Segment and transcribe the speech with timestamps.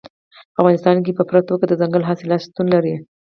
[0.53, 2.93] په افغانستان کې په پوره توګه دځنګل حاصلات شتون لري.